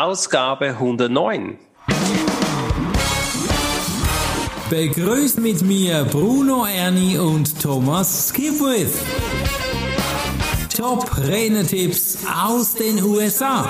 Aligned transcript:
Ausgabe 0.00 0.70
109. 0.70 1.56
Begrüßt 4.68 5.38
mit 5.38 5.62
mir 5.62 6.04
Bruno 6.10 6.66
Ernie 6.66 7.16
und 7.16 7.62
Thomas 7.62 8.28
Skipwith. 8.28 8.92
Top 10.76 11.16
Renetipps 11.16 12.18
aus 12.26 12.74
den 12.74 13.04
USA. 13.04 13.68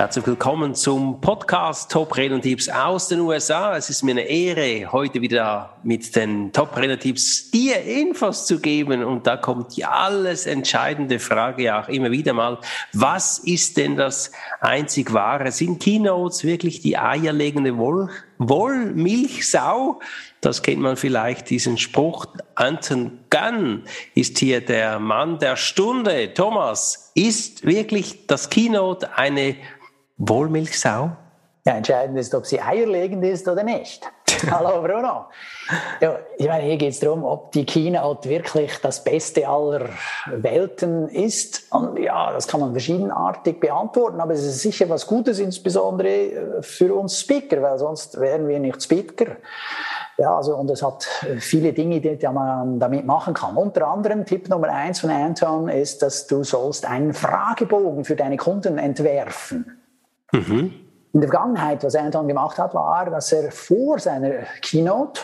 Herzlich 0.00 0.26
willkommen 0.26 0.74
zum 0.74 1.20
Podcast 1.20 1.90
Top 1.90 2.16
Renner-Tipps 2.16 2.70
aus 2.70 3.08
den 3.08 3.20
USA. 3.20 3.76
Es 3.76 3.90
ist 3.90 4.02
mir 4.02 4.12
eine 4.12 4.22
Ehre, 4.22 4.90
heute 4.90 5.20
wieder 5.20 5.76
mit 5.82 6.16
den 6.16 6.54
Top 6.54 6.74
Renner-Tipps 6.74 7.50
dir 7.50 7.82
Infos 7.82 8.46
zu 8.46 8.60
geben. 8.60 9.04
Und 9.04 9.26
da 9.26 9.36
kommt 9.36 9.76
die 9.76 9.84
alles 9.84 10.46
entscheidende 10.46 11.18
Frage 11.18 11.64
ja 11.64 11.82
auch 11.82 11.88
immer 11.90 12.10
wieder 12.10 12.32
mal. 12.32 12.56
Was 12.94 13.40
ist 13.40 13.76
denn 13.76 13.96
das 13.96 14.32
einzig 14.62 15.12
Wahre? 15.12 15.52
Sind 15.52 15.82
Keynotes 15.82 16.44
wirklich 16.44 16.80
die 16.80 16.96
eierlegende 16.96 17.76
Woll 17.76 18.08
Wollmilchsau? 18.38 20.00
Das 20.40 20.62
kennt 20.62 20.80
man 20.80 20.96
vielleicht, 20.96 21.50
diesen 21.50 21.76
Spruch. 21.76 22.24
Anton 22.54 23.18
Gunn 23.28 23.84
ist 24.14 24.38
hier 24.38 24.62
der 24.62 24.98
Mann 24.98 25.38
der 25.38 25.56
Stunde. 25.56 26.32
Thomas, 26.32 27.12
ist 27.14 27.66
wirklich 27.66 28.26
das 28.26 28.48
Keynote 28.48 29.18
eine 29.18 29.56
Wohlmilchsau? 30.20 31.12
Ja, 31.64 31.74
entscheidend 31.74 32.18
ist, 32.18 32.34
ob 32.34 32.44
sie 32.44 32.60
eierlegend 32.60 33.24
ist 33.24 33.48
oder 33.48 33.62
nicht. 33.62 34.06
Hallo 34.50 34.82
Bruno. 34.82 35.26
Ja, 36.00 36.18
ich 36.36 36.46
meine, 36.46 36.64
hier 36.64 36.76
geht 36.76 36.92
es 36.92 37.00
darum, 37.00 37.24
ob 37.24 37.52
die 37.52 37.64
Keynote 37.64 38.28
wirklich 38.28 38.78
das 38.82 39.02
Beste 39.02 39.48
aller 39.48 39.88
Welten 40.26 41.08
ist. 41.08 41.72
Und 41.72 41.98
ja, 41.98 42.32
das 42.32 42.46
kann 42.46 42.60
man 42.60 42.72
verschiedenartig 42.72 43.60
beantworten, 43.60 44.20
aber 44.20 44.34
es 44.34 44.44
ist 44.44 44.60
sicher 44.60 44.90
was 44.90 45.06
Gutes, 45.06 45.38
insbesondere 45.38 46.08
äh, 46.08 46.62
für 46.62 46.94
uns 46.94 47.18
Speaker, 47.18 47.62
weil 47.62 47.78
sonst 47.78 48.20
wären 48.20 48.46
wir 48.46 48.60
nicht 48.60 48.82
Speaker. 48.82 49.36
Ja, 50.18 50.36
also, 50.36 50.54
und 50.54 50.70
es 50.70 50.82
hat 50.82 51.04
viele 51.38 51.72
Dinge, 51.72 52.00
die 52.02 52.28
man 52.28 52.78
damit 52.78 53.06
machen 53.06 53.32
kann. 53.32 53.56
Unter 53.56 53.88
anderem 53.88 54.26
Tipp 54.26 54.50
Nummer 54.50 54.68
eins 54.68 55.00
von 55.00 55.08
Anton 55.08 55.70
ist, 55.70 56.02
dass 56.02 56.26
du 56.26 56.44
sollst 56.44 56.84
einen 56.84 57.14
Fragebogen 57.14 58.04
für 58.04 58.16
deine 58.16 58.36
Kunden 58.36 58.76
entwerfen. 58.76 59.79
Mhm. 60.32 60.74
In 61.12 61.20
der 61.20 61.28
Vergangenheit, 61.28 61.82
was 61.82 61.96
Anton 61.96 62.28
gemacht 62.28 62.56
hat, 62.58 62.72
war, 62.72 63.10
dass 63.10 63.32
er 63.32 63.50
vor 63.50 63.98
seiner 63.98 64.44
Keynote, 64.62 65.22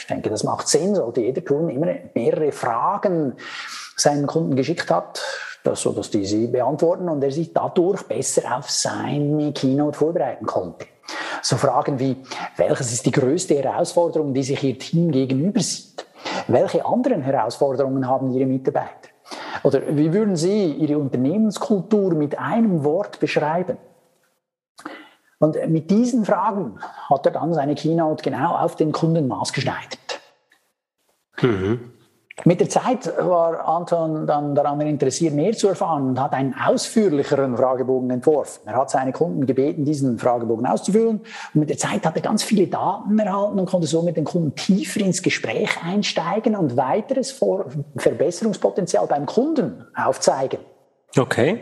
ich 0.00 0.06
denke, 0.08 0.28
das 0.28 0.42
macht 0.42 0.66
Sinn, 0.66 0.96
sollte 0.96 1.20
jeder 1.20 1.44
tun, 1.44 1.70
immer 1.70 1.94
mehrere 2.14 2.50
Fragen 2.50 3.34
seinen 3.96 4.26
Kunden 4.26 4.56
geschickt 4.56 4.90
hat, 4.90 5.22
dass, 5.62 5.82
so 5.82 5.92
dass 5.92 6.10
die 6.10 6.24
sie 6.24 6.48
beantworten 6.48 7.08
und 7.08 7.22
er 7.22 7.30
sich 7.30 7.52
dadurch 7.52 8.02
besser 8.08 8.56
auf 8.56 8.70
seine 8.70 9.52
Keynote 9.52 9.98
vorbereiten 9.98 10.46
konnte. 10.46 10.86
So 11.42 11.56
Fragen 11.56 12.00
wie, 12.00 12.16
welches 12.56 12.92
ist 12.92 13.06
die 13.06 13.12
größte 13.12 13.62
Herausforderung, 13.62 14.34
die 14.34 14.42
sich 14.42 14.62
Ihr 14.64 14.78
Team 14.78 15.12
gegenüber 15.12 15.60
sieht? 15.60 16.06
Welche 16.48 16.84
anderen 16.84 17.22
Herausforderungen 17.22 18.06
haben 18.08 18.32
Ihre 18.32 18.46
Mitarbeiter? 18.46 19.10
Oder 19.62 19.82
wie 19.96 20.12
würden 20.12 20.36
Sie 20.36 20.72
Ihre 20.72 20.98
Unternehmenskultur 20.98 22.14
mit 22.14 22.38
einem 22.38 22.84
Wort 22.84 23.20
beschreiben? 23.20 23.78
Und 25.40 25.56
mit 25.68 25.90
diesen 25.90 26.24
Fragen 26.26 26.78
hat 27.08 27.24
er 27.24 27.32
dann 27.32 27.54
seine 27.54 27.74
Keynote 27.74 28.22
genau 28.22 28.54
auf 28.54 28.76
den 28.76 28.92
Kunden 28.92 29.26
maßgeschneidert. 29.26 30.20
Mhm. 31.40 31.92
Mit 32.44 32.60
der 32.60 32.68
Zeit 32.68 33.12
war 33.18 33.66
Anton 33.66 34.26
dann 34.26 34.54
daran 34.54 34.80
interessiert, 34.82 35.34
mehr 35.34 35.52
zu 35.52 35.68
erfahren 35.68 36.10
und 36.10 36.20
hat 36.20 36.32
einen 36.32 36.54
ausführlicheren 36.54 37.56
Fragebogen 37.56 38.10
entworfen. 38.10 38.62
Er 38.66 38.76
hat 38.76 38.90
seine 38.90 39.12
Kunden 39.12 39.46
gebeten, 39.46 39.84
diesen 39.84 40.18
Fragebogen 40.18 40.66
auszufüllen. 40.66 41.20
Und 41.54 41.60
mit 41.60 41.70
der 41.70 41.78
Zeit 41.78 42.04
hat 42.06 42.16
er 42.16 42.22
ganz 42.22 42.42
viele 42.42 42.66
Daten 42.66 43.18
erhalten 43.18 43.58
und 43.58 43.66
konnte 43.66 43.86
so 43.86 44.02
mit 44.02 44.16
den 44.16 44.24
Kunden 44.24 44.54
tiefer 44.54 45.00
ins 45.00 45.22
Gespräch 45.22 45.70
einsteigen 45.82 46.54
und 46.54 46.76
weiteres 46.76 47.38
Verbesserungspotenzial 47.96 49.06
beim 49.06 49.24
Kunden 49.24 49.86
aufzeigen. 49.94 50.60
Okay. 51.16 51.60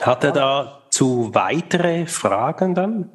Hat 0.00 0.24
er 0.24 0.32
dazu 0.32 1.30
weitere 1.32 2.06
Fragen 2.06 2.74
dann? 2.74 3.10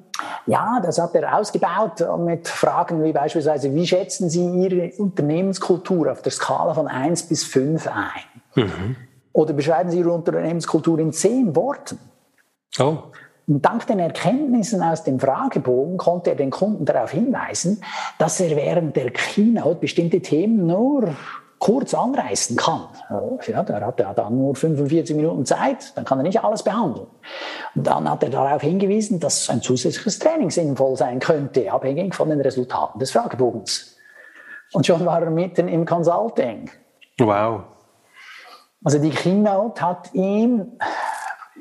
Ja, 0.46 0.80
das 0.84 1.00
hat 1.00 1.16
er 1.16 1.38
ausgebaut 1.38 2.06
mit 2.20 2.48
Fragen 2.48 3.04
wie 3.04 3.12
beispielsweise, 3.12 3.74
wie 3.74 3.86
schätzen 3.86 4.30
Sie 4.30 4.46
Ihre 4.46 4.92
Unternehmenskultur 4.98 6.12
auf 6.12 6.22
der 6.22 6.32
Skala 6.32 6.74
von 6.74 6.88
1 6.88 7.24
bis 7.24 7.44
5 7.44 7.88
ein? 7.88 8.64
Mhm. 8.64 8.96
Oder 9.34 9.54
beschreiben 9.54 9.92
Sie 9.92 10.00
Ihre 10.00 10.12
Unternehmenskultur 10.12 11.00
in 11.00 11.12
zehn 11.12 11.56
Worten? 11.56 12.00
Oh. 12.80 12.98
Und 13.48 13.64
dank 13.64 13.86
den 13.86 14.00
Erkenntnissen 14.00 14.82
aus 14.82 15.04
dem 15.04 15.20
Fragebogen 15.20 15.98
konnte 15.98 16.32
er 16.32 16.36
den 16.36 16.50
Kunden 16.50 16.86
darauf 16.86 17.12
hinweisen, 17.12 17.82
dass 18.18 18.40
er 18.40 18.56
während 18.56 18.96
der 18.96 19.12
Keynote 19.12 19.82
bestimmte 19.82 20.22
Themen 20.22 20.66
nur 20.66 21.10
kurz 21.66 21.96
anreißen 21.96 22.58
kann. 22.58 22.90
Ja, 23.48 23.64
der 23.64 23.84
hat 23.84 24.00
ja 24.00 24.14
dann 24.14 24.38
nur 24.38 24.54
45 24.54 25.16
Minuten 25.16 25.48
Zeit, 25.48 25.98
dann 25.98 26.06
kann 26.06 26.20
er 26.20 26.24
nicht 26.24 26.44
alles 26.44 26.62
behandeln. 26.62 27.08
Und 27.74 27.88
dann 27.88 28.08
hat 28.08 28.22
er 28.22 28.30
darauf 28.30 28.62
hingewiesen, 28.62 29.20
dass 29.20 29.50
ein 29.50 29.64
zusätzliches 29.64 30.20
Training 30.20 30.52
sinnvoll 30.52 30.96
sein 30.96 31.18
könnte, 31.18 31.72
abhängig 31.72 32.14
von 32.14 32.30
den 32.30 32.40
Resultaten 32.40 33.00
des 33.00 33.10
Fragebogens. 33.10 33.98
Und 34.74 34.86
schon 34.86 35.04
war 35.08 35.24
er 35.24 35.32
mitten 35.32 35.68
im 35.68 35.88
Consulting. 35.88 36.70
Wow. 37.18 37.64
Also 38.84 39.00
die 39.00 39.10
Keynote 39.10 39.82
hat 39.82 40.14
ihm 40.14 40.74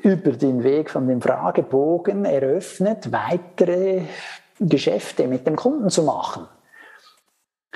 über 0.03 0.33
den 0.33 0.63
Weg 0.63 0.91
von 0.91 1.07
dem 1.07 1.19
Fragebogen 1.19 2.25
eröffnet, 2.25 3.11
weitere 3.11 4.03
Geschäfte 4.59 5.27
mit 5.27 5.47
dem 5.47 5.55
Kunden 5.55 5.89
zu 5.89 6.03
machen. 6.03 6.47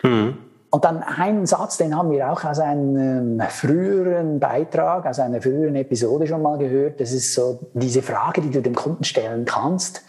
Mhm. 0.04 0.49
Und 0.72 0.86
dann 0.86 1.02
einen 1.02 1.48
Satz, 1.48 1.78
den 1.78 1.96
haben 1.96 2.12
wir 2.12 2.32
auch 2.32 2.44
aus 2.44 2.60
einem 2.60 3.42
früheren 3.50 4.40
Beitrag, 4.40 5.08
aus 5.08 5.20
einer 5.20 5.42
früheren 5.42 5.76
Episode 5.76 6.28
schon 6.28 6.44
mal 6.44 6.58
gehört. 6.60 7.00
Das 7.02 7.12
ist 7.12 7.34
so 7.34 7.60
diese 7.74 8.04
Frage, 8.04 8.42
die 8.42 8.52
du 8.52 8.62
dem 8.62 8.76
Kunden 8.76 9.04
stellen 9.04 9.46
kannst. 9.46 10.04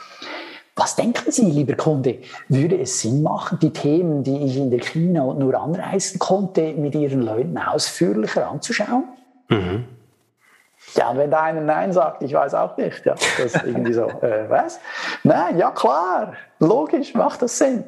Was 0.77 0.97
denken 0.97 1.31
Sie, 1.31 1.51
lieber 1.51 1.75
Kunde? 1.75 2.19
Würde 2.49 2.79
es 2.79 3.01
Sinn 3.01 3.23
machen, 3.23 3.59
die 3.61 3.71
Themen, 3.71 4.23
die 4.23 4.45
ich 4.45 4.57
in 4.57 4.71
der 4.71 4.81
Keynote 4.81 5.39
nur 5.39 5.55
anreißen 5.59 6.19
konnte, 6.19 6.75
mit 6.75 6.95
Ihren 6.95 7.23
Leuten 7.23 7.59
ausführlicher 7.59 8.51
anzuschauen? 8.51 9.05
Mhm. 9.49 9.85
Ja, 10.95 11.11
und 11.11 11.19
wenn 11.19 11.31
da 11.31 11.43
einer 11.43 11.61
Nein 11.61 11.93
sagt, 11.93 12.23
ich 12.23 12.33
weiß 12.33 12.55
auch 12.55 12.77
nicht, 12.77 13.05
ja, 13.05 13.15
das 13.15 13.55
ist 13.55 13.65
irgendwie 13.65 13.93
so, 13.93 14.07
äh, 14.23 14.49
was? 14.49 14.81
Nein, 15.23 15.59
ja 15.59 15.71
klar, 15.71 16.33
logisch, 16.59 17.15
macht 17.15 17.43
das 17.43 17.59
Sinn. 17.59 17.85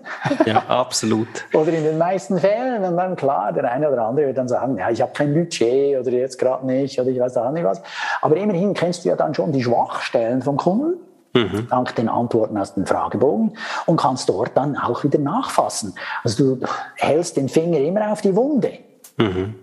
Ja, 0.47 0.63
absolut. 0.69 1.27
oder 1.53 1.73
in 1.73 1.85
den 1.85 1.99
meisten 1.99 2.39
Fällen, 2.39 2.85
und 2.85 2.97
dann 2.97 3.17
klar, 3.17 3.53
der 3.53 3.71
eine 3.71 3.91
oder 3.91 4.07
andere 4.07 4.27
wird 4.27 4.39
dann 4.39 4.49
sagen, 4.49 4.79
ja, 4.79 4.91
ich 4.91 5.03
habe 5.03 5.13
kein 5.13 5.35
Budget 5.35 5.99
oder 5.99 6.11
jetzt 6.11 6.39
gerade 6.39 6.65
nicht 6.67 7.01
oder 7.01 7.11
ich 7.11 7.19
weiß 7.19 7.37
auch 7.39 7.51
nicht 7.51 7.65
was. 7.65 7.83
Aber 8.21 8.37
immerhin 8.37 8.75
kennst 8.75 9.05
du 9.05 9.09
ja 9.09 9.17
dann 9.17 9.35
schon 9.35 9.53
die 9.53 9.63
Schwachstellen 9.63 10.43
vom 10.43 10.57
Kunden. 10.57 11.01
Mhm. 11.35 11.67
dank 11.71 11.95
den 11.97 12.11
Antworten 12.11 12.59
aus 12.59 12.75
dem 12.75 12.85
Fragebogen 12.85 13.57
und 13.87 13.97
kannst 13.97 14.29
dort 14.29 14.55
dann 14.55 14.77
auch 14.77 15.03
wieder 15.03 15.19
nachfassen. 15.19 15.95
Also 16.23 16.57
du 16.57 16.67
hältst 16.97 17.39
den 17.39 17.49
Finger 17.49 17.79
immer 17.79 18.13
auf 18.13 18.21
die 18.21 18.37
Wunde. 18.37 18.73
Mhm. 19.17 19.55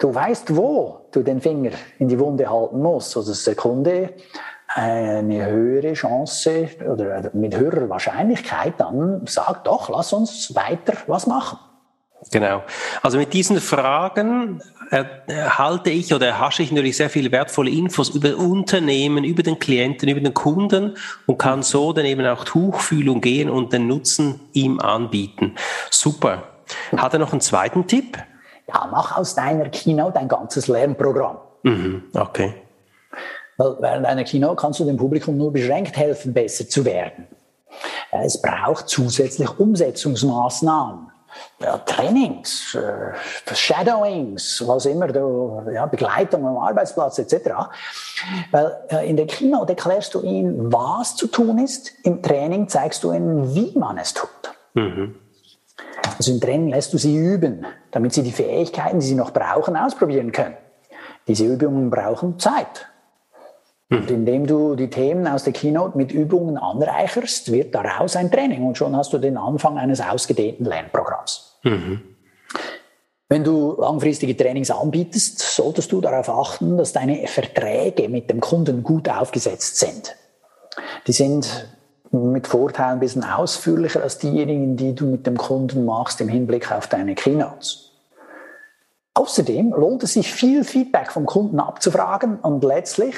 Du 0.00 0.14
weißt, 0.14 0.56
wo 0.56 1.06
du 1.12 1.22
den 1.22 1.40
Finger 1.42 1.72
in 1.98 2.08
die 2.08 2.18
Wunde 2.18 2.48
halten 2.50 2.80
musst, 2.80 3.10
sodass 3.10 3.44
der 3.44 3.54
Kunde 3.54 4.14
eine 4.66 5.46
höhere 5.46 5.92
Chance 5.92 6.70
oder 6.90 7.30
mit 7.34 7.56
höherer 7.56 7.88
Wahrscheinlichkeit 7.90 8.74
dann 8.78 9.26
sagt, 9.26 9.66
doch, 9.66 9.90
lass 9.90 10.12
uns 10.12 10.54
weiter 10.54 10.94
was 11.06 11.26
machen. 11.26 11.58
Genau. 12.30 12.62
Also 13.02 13.18
mit 13.18 13.32
diesen 13.32 13.60
Fragen 13.60 14.62
erhalte 14.90 15.90
ich 15.90 16.14
oder 16.14 16.28
erhasche 16.28 16.62
ich 16.62 16.70
natürlich 16.70 16.96
sehr 16.96 17.10
viele 17.10 17.30
wertvolle 17.30 17.70
Infos 17.70 18.10
über 18.10 18.36
Unternehmen, 18.36 19.24
über 19.24 19.42
den 19.42 19.58
Klienten, 19.58 20.08
über 20.08 20.20
den 20.20 20.34
Kunden 20.34 20.96
und 21.26 21.38
kann 21.38 21.62
so 21.62 21.92
dann 21.92 22.06
eben 22.06 22.26
auch 22.26 22.44
Tuchfühlung 22.44 23.20
gehen 23.20 23.50
und 23.50 23.72
den 23.72 23.86
Nutzen 23.86 24.40
ihm 24.52 24.80
anbieten. 24.80 25.56
Super. 25.90 26.44
Hat 26.96 27.12
er 27.12 27.18
noch 27.18 27.32
einen 27.32 27.40
zweiten 27.40 27.86
Tipp? 27.86 28.18
Ja, 28.72 28.88
mach 28.90 29.16
aus 29.16 29.34
deiner 29.34 29.68
Keynote 29.68 30.18
ein 30.18 30.28
ganzes 30.28 30.68
Lernprogramm. 30.68 31.38
Mhm, 31.62 32.04
okay. 32.14 32.54
Weil 33.56 33.76
während 33.80 34.06
einer 34.06 34.24
Keynote 34.24 34.56
kannst 34.56 34.80
du 34.80 34.84
dem 34.84 34.96
Publikum 34.96 35.36
nur 35.36 35.52
beschränkt 35.52 35.96
helfen, 35.96 36.32
besser 36.32 36.68
zu 36.68 36.84
werden. 36.84 37.26
Es 38.10 38.40
braucht 38.40 38.88
zusätzlich 38.88 39.58
Umsetzungsmaßnahmen. 39.58 41.10
Ja, 41.60 41.78
Trainings, 41.78 42.74
äh, 42.74 43.54
Shadowings, 43.54 44.64
was 44.66 44.86
immer, 44.86 45.06
du, 45.06 45.62
ja, 45.72 45.86
Begleitung 45.86 46.44
am 46.44 46.56
Arbeitsplatz 46.56 47.20
etc. 47.20 47.50
Weil 48.50 48.76
äh, 48.88 49.08
in 49.08 49.16
der 49.16 49.26
Keynote 49.26 49.74
erklärst 49.74 50.14
du 50.14 50.22
ihnen, 50.22 50.72
was 50.72 51.14
zu 51.14 51.28
tun 51.28 51.58
ist, 51.58 51.92
im 52.02 52.20
Training 52.20 52.68
zeigst 52.68 53.04
du 53.04 53.12
ihnen, 53.12 53.54
wie 53.54 53.78
man 53.78 53.98
es 53.98 54.12
tut. 54.12 54.28
Mhm. 54.74 55.14
Also 56.16 56.32
im 56.32 56.40
Training 56.40 56.68
lässt 56.68 56.92
du 56.92 56.98
sie 56.98 57.16
üben, 57.16 57.64
damit 57.90 58.12
sie 58.12 58.22
die 58.22 58.32
Fähigkeiten, 58.32 59.00
die 59.00 59.06
sie 59.06 59.14
noch 59.14 59.32
brauchen, 59.32 59.76
ausprobieren 59.76 60.32
können. 60.32 60.56
Diese 61.26 61.46
Übungen 61.46 61.90
brauchen 61.90 62.38
Zeit. 62.38 62.86
Und 63.90 64.08
indem 64.08 64.46
du 64.46 64.76
die 64.76 64.88
Themen 64.88 65.26
aus 65.26 65.42
der 65.42 65.52
Keynote 65.52 65.98
mit 65.98 66.12
Übungen 66.12 66.56
anreicherst, 66.56 67.50
wird 67.50 67.74
daraus 67.74 68.14
ein 68.14 68.30
Training 68.30 68.64
und 68.64 68.78
schon 68.78 68.94
hast 68.94 69.12
du 69.12 69.18
den 69.18 69.36
Anfang 69.36 69.78
eines 69.78 70.00
ausgedehnten 70.00 70.64
Lernprogramms. 70.64 71.58
Mhm. 71.64 72.02
Wenn 73.28 73.42
du 73.42 73.76
langfristige 73.80 74.36
Trainings 74.36 74.70
anbietest, 74.70 75.38
solltest 75.40 75.90
du 75.90 76.00
darauf 76.00 76.28
achten, 76.28 76.76
dass 76.76 76.92
deine 76.92 77.26
Verträge 77.26 78.08
mit 78.08 78.30
dem 78.30 78.40
Kunden 78.40 78.82
gut 78.84 79.08
aufgesetzt 79.08 79.78
sind. 79.78 80.16
Die 81.06 81.12
sind 81.12 81.68
mit 82.12 82.46
Vorteil 82.46 82.92
ein 82.92 83.00
bisschen 83.00 83.24
ausführlicher 83.24 84.02
als 84.02 84.18
diejenigen, 84.18 84.76
die 84.76 84.94
du 84.94 85.06
mit 85.06 85.26
dem 85.26 85.36
Kunden 85.36 85.84
machst 85.84 86.20
im 86.20 86.28
Hinblick 86.28 86.72
auf 86.72 86.88
deine 86.88 87.14
Keynotes. 87.14 87.92
Außerdem 89.14 89.70
lohnt 89.70 90.02
es 90.02 90.14
sich 90.14 90.32
viel 90.32 90.64
Feedback 90.64 91.12
vom 91.12 91.26
Kunden 91.26 91.60
abzufragen 91.60 92.38
und 92.40 92.64
letztlich 92.64 93.14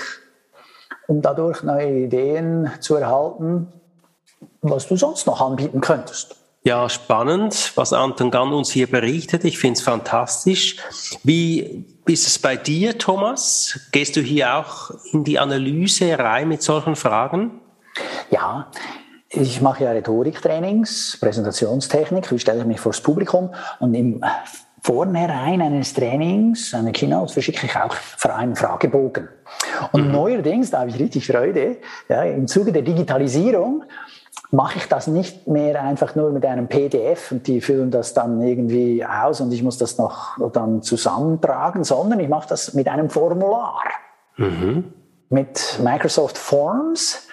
um 1.07 1.23
dadurch 1.23 1.63
neue 1.63 2.05
Ideen 2.05 2.71
zu 2.81 2.97
erhalten, 2.97 3.69
was 4.61 4.89
du 4.89 4.97
sonst 4.97 5.27
noch 5.27 5.41
anbieten 5.41 5.81
könntest. 5.81 6.37
Ja, 6.65 6.89
spannend, 6.89 7.73
was 7.75 7.93
Anton 7.93 8.31
Gann 8.31 8.53
uns 8.53 8.71
hier 8.71 8.89
berichtet. 8.89 9.45
Ich 9.45 9.59
finde 9.59 9.79
es 9.79 9.83
fantastisch. 9.83 10.77
Wie 11.25 11.85
ist 12.07 12.29
es 12.29 12.39
bei 12.39 12.57
dir, 12.57 12.99
Thomas? 12.99 13.81
Gehst 13.91 14.15
du 14.15 14.21
hier 14.21 14.57
auch 14.57 14.93
in 15.13 15.25
die 15.25 15.41
Analyse 15.41 16.17
rein 16.17 16.49
mit 16.49 16.63
solchen 16.63 16.95
Fragen? 16.95 17.62
Ja, 18.33 18.69
ich 19.29 19.61
mache 19.61 19.85
ja 19.85 19.91
Rhetoriktrainings, 19.91 21.19
Präsentationstechnik, 21.21 22.33
wie 22.33 22.39
stelle 22.39 22.61
ich 22.61 22.67
mich 22.67 22.81
vor 22.81 22.93
das 22.93 23.03
Publikum 23.03 23.51
und 23.79 23.93
im 23.93 24.25
Vornherein 24.81 25.61
eines 25.61 25.93
Trainings, 25.93 26.73
einer 26.75 26.93
Keynote, 26.93 27.33
verschicke 27.33 27.67
ich 27.67 27.77
auch 27.77 27.93
für 27.93 28.35
einen 28.35 28.57
Fragebogen. 28.57 29.29
Und 29.93 30.07
mhm. 30.07 30.13
neuerdings, 30.13 30.71
da 30.71 30.81
habe 30.81 30.91
ich 30.91 30.99
richtig 30.99 31.27
Freude, 31.27 31.77
ja, 32.09 32.23
im 32.23 32.49
Zuge 32.49 32.73
der 32.73 32.83
Digitalisierung 32.83 33.85
mache 34.51 34.79
ich 34.79 34.87
das 34.87 35.07
nicht 35.07 35.47
mehr 35.47 35.83
einfach 35.83 36.15
nur 36.15 36.31
mit 36.31 36.47
einem 36.47 36.69
PDF 36.69 37.33
und 37.33 37.47
die 37.47 37.61
füllen 37.61 37.91
das 37.91 38.15
dann 38.15 38.41
irgendwie 38.41 39.05
aus 39.05 39.43
und 39.43 39.53
ich 39.53 39.63
muss 39.63 39.77
das 39.77 39.99
noch 39.99 40.39
dann 40.53 40.83
zusammentragen, 40.83 41.85
sondern 41.85 42.19
ich 42.19 42.29
mache 42.29 42.49
das 42.49 42.73
mit 42.73 42.89
einem 42.89 43.11
Formular. 43.11 43.83
Mhm. 44.39 44.93
Mit 45.29 45.79
Microsoft 45.83 46.39
Forms. 46.39 47.29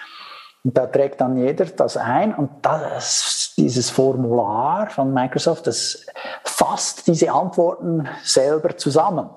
Und 0.62 0.76
da 0.76 0.86
trägt 0.86 1.20
dann 1.20 1.36
jeder 1.36 1.64
das 1.64 1.96
ein 1.96 2.34
und 2.34 2.50
das, 2.62 3.54
dieses 3.56 3.88
Formular 3.88 4.90
von 4.90 5.12
Microsoft, 5.12 5.66
das 5.66 6.06
fasst 6.44 7.06
diese 7.06 7.32
Antworten 7.32 8.06
selber 8.22 8.76
zusammen. 8.76 9.30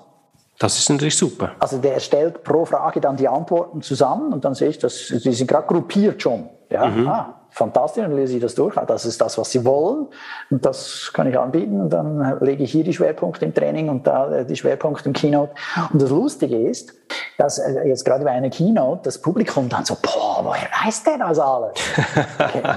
Das 0.58 0.78
ist 0.78 0.88
natürlich 0.88 1.16
super. 1.16 1.52
Also 1.58 1.78
der 1.78 1.98
stellt 1.98 2.44
pro 2.44 2.64
Frage 2.64 3.00
dann 3.00 3.16
die 3.16 3.26
Antworten 3.26 3.82
zusammen 3.82 4.32
und 4.32 4.44
dann 4.44 4.54
sehe 4.54 4.68
ich, 4.68 4.78
dass 4.78 5.08
die 5.08 5.32
sind 5.32 5.46
gerade 5.46 5.66
gruppiert 5.66 6.22
schon. 6.22 6.48
Ja, 6.70 6.86
mhm. 6.86 7.08
ah, 7.08 7.40
fantastisch, 7.54 8.02
dann 8.02 8.16
lese 8.16 8.34
ich 8.34 8.42
das 8.42 8.54
durch. 8.54 8.74
Das 8.74 9.04
ist 9.06 9.20
das, 9.20 9.38
was 9.38 9.50
Sie 9.50 9.64
wollen 9.64 10.08
und 10.50 10.66
das 10.66 11.10
kann 11.14 11.28
ich 11.28 11.38
anbieten 11.38 11.80
und 11.80 11.90
dann 11.90 12.38
lege 12.40 12.64
ich 12.64 12.72
hier 12.72 12.84
die 12.84 12.92
Schwerpunkte 12.92 13.44
im 13.44 13.54
Training 13.54 13.88
und 13.88 14.06
da 14.06 14.30
äh, 14.30 14.44
die 14.44 14.56
Schwerpunkte 14.56 15.08
im 15.08 15.12
Keynote. 15.12 15.52
Und 15.92 16.02
das 16.02 16.10
Lustige 16.10 16.56
ist, 16.56 16.92
dass 17.38 17.58
äh, 17.58 17.86
jetzt 17.86 18.04
gerade 18.04 18.24
bei 18.24 18.32
einer 18.32 18.50
Keynote 18.50 19.02
das 19.04 19.18
Publikum 19.20 19.68
dann 19.68 19.84
so, 19.84 19.96
boah, 20.02 20.40
woher 20.44 20.68
weiß 20.84 21.04
der 21.04 21.18
das 21.18 21.38
alles? 21.38 21.78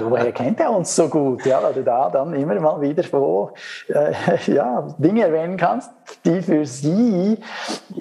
woher 0.00 0.30
kennt 0.32 0.60
er 0.60 0.70
uns 0.70 0.94
so 0.94 1.08
gut? 1.08 1.44
Ja, 1.44 1.60
weil 1.62 1.74
du 1.74 1.82
da 1.82 2.08
dann 2.10 2.32
immer 2.34 2.54
mal 2.60 2.80
wieder 2.80 3.02
so, 3.02 3.50
äh, 3.88 4.12
ja, 4.46 4.86
Dinge 4.98 5.24
erwähnen 5.24 5.56
kannst, 5.56 5.90
die 6.24 6.40
für 6.40 6.64
sie 6.64 7.38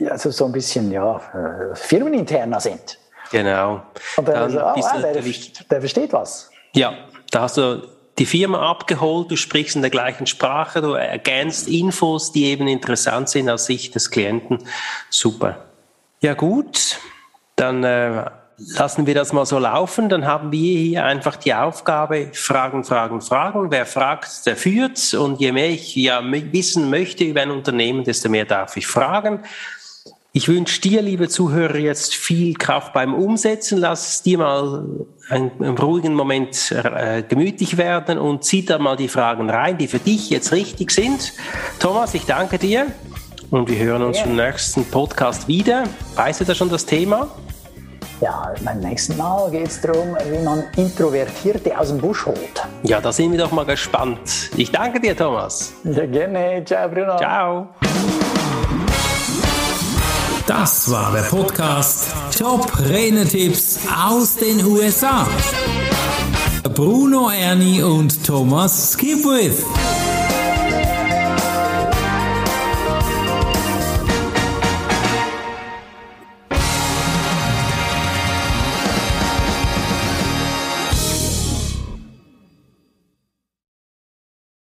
also 0.09 0.29
so 0.29 0.45
ein 0.45 0.51
bisschen 0.51 0.91
ja, 0.91 1.15
äh, 1.15 1.75
firmeninterner 1.75 2.59
sind. 2.59 2.99
Genau. 3.31 3.81
Und 4.15 4.27
dann, 4.27 4.35
dann 4.35 4.51
so, 4.51 4.59
oh, 4.59 4.61
ah, 4.61 5.01
der, 5.01 5.21
der 5.21 5.79
versteht 5.79 6.13
was. 6.13 6.49
Ja, 6.77 6.93
da 7.31 7.41
hast 7.41 7.57
du 7.57 7.87
die 8.19 8.27
Firma 8.27 8.69
abgeholt, 8.69 9.31
du 9.31 9.35
sprichst 9.35 9.75
in 9.75 9.81
der 9.81 9.89
gleichen 9.89 10.27
Sprache, 10.27 10.79
du 10.81 10.93
ergänzt 10.93 11.67
Infos, 11.67 12.31
die 12.31 12.45
eben 12.45 12.67
interessant 12.67 13.29
sind 13.29 13.49
aus 13.49 13.65
Sicht 13.65 13.95
des 13.95 14.11
Klienten. 14.11 14.59
Super. 15.09 15.65
Ja 16.21 16.35
gut, 16.35 16.99
dann 17.55 17.83
äh, 17.83 18.25
lassen 18.57 19.07
wir 19.07 19.15
das 19.15 19.33
mal 19.33 19.45
so 19.45 19.57
laufen. 19.57 20.07
Dann 20.09 20.25
haben 20.25 20.51
wir 20.51 20.79
hier 20.79 21.05
einfach 21.05 21.35
die 21.35 21.53
Aufgabe, 21.53 22.29
Fragen, 22.33 22.83
Fragen, 22.83 23.21
Fragen. 23.21 23.71
Wer 23.71 23.87
fragt, 23.87 24.45
der 24.45 24.55
führt. 24.55 25.15
Und 25.15 25.39
je 25.39 25.51
mehr 25.51 25.69
ich 25.69 25.95
ja 25.95 26.21
wissen 26.23 26.91
möchte 26.91 27.23
über 27.23 27.41
ein 27.41 27.51
Unternehmen, 27.51 28.03
desto 28.03 28.29
mehr 28.29 28.45
darf 28.45 28.77
ich 28.77 28.85
fragen. 28.85 29.43
Ich 30.37 30.47
wünsche 30.47 30.79
dir, 30.81 31.01
liebe 31.01 31.29
Zuhörer, 31.29 31.77
jetzt 31.77 32.13
viel 32.13 32.53
Kraft 32.53 32.93
beim 32.93 33.15
Umsetzen. 33.15 33.79
Lass 33.79 34.07
es 34.07 34.21
dir 34.21 34.37
mal 34.37 34.85
einen, 35.29 35.49
einen 35.59 35.75
ruhigen 35.79 36.13
Moment 36.13 36.71
äh, 36.71 37.23
gemütlich 37.27 37.77
werden 37.77 38.19
und 38.19 38.43
zieh 38.43 38.63
da 38.63 38.77
mal 38.77 38.95
die 38.95 39.07
Fragen 39.07 39.49
rein, 39.49 39.79
die 39.79 39.87
für 39.87 39.97
dich 39.97 40.29
jetzt 40.29 40.51
richtig 40.51 40.91
sind. 40.91 41.33
Thomas, 41.79 42.13
ich 42.13 42.27
danke 42.27 42.59
dir 42.59 42.85
und 43.49 43.67
wir 43.67 43.79
hören 43.79 44.03
uns 44.03 44.19
ja. 44.19 44.25
im 44.25 44.35
nächsten 44.35 44.85
Podcast 44.85 45.47
wieder. 45.47 45.85
Weißt 46.13 46.39
du 46.39 46.45
da 46.45 46.53
schon 46.53 46.69
das 46.69 46.85
Thema? 46.85 47.29
Ja, 48.21 48.53
beim 48.63 48.79
nächsten 48.79 49.17
Mal 49.17 49.49
geht 49.49 49.69
es 49.69 49.81
darum, 49.81 50.15
wie 50.29 50.45
man 50.45 50.65
Introvertierte 50.75 51.75
aus 51.79 51.87
dem 51.87 51.97
Busch 51.97 52.27
holt. 52.27 52.63
Ja, 52.83 53.01
da 53.01 53.11
sind 53.11 53.31
wir 53.31 53.39
doch 53.39 53.51
mal 53.51 53.65
gespannt. 53.65 54.51
Ich 54.55 54.71
danke 54.71 54.99
dir, 54.99 55.17
Thomas. 55.17 55.73
Ja, 55.83 56.05
gerne. 56.05 56.63
Ciao, 56.63 56.87
Bruno. 56.87 57.17
Ciao. 57.17 57.69
Das 60.47 60.89
war 60.89 61.11
der 61.11 61.23
Podcast 61.23 62.07
Top 62.37 62.79
Renetipps 62.79 63.79
aus 63.93 64.37
den 64.37 64.65
USA. 64.65 65.27
Bruno 66.73 67.29
Ernie 67.29 67.83
und 67.83 68.25
Thomas 68.25 68.93
Skipwith. 68.93 69.65